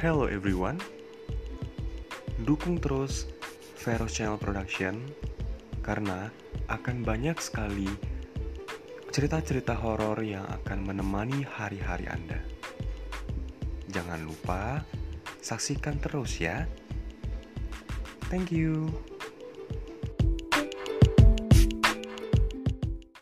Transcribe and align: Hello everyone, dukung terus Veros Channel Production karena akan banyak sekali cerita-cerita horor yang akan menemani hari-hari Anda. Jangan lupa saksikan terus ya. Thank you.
Hello 0.00 0.24
everyone, 0.24 0.80
dukung 2.48 2.80
terus 2.80 3.28
Veros 3.84 4.16
Channel 4.16 4.40
Production 4.40 4.96
karena 5.84 6.32
akan 6.72 7.04
banyak 7.04 7.36
sekali 7.36 7.84
cerita-cerita 9.12 9.76
horor 9.76 10.24
yang 10.24 10.48
akan 10.48 10.88
menemani 10.88 11.44
hari-hari 11.44 12.08
Anda. 12.08 12.40
Jangan 13.92 14.24
lupa 14.24 14.88
saksikan 15.44 16.00
terus 16.00 16.40
ya. 16.40 16.64
Thank 18.32 18.56
you. 18.56 18.88